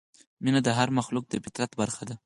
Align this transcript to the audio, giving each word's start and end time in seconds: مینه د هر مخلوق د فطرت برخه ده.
مینه 0.43 0.59
د 0.63 0.67
هر 0.77 0.89
مخلوق 0.97 1.25
د 1.27 1.33
فطرت 1.45 1.71
برخه 1.81 2.03
ده. 2.09 2.15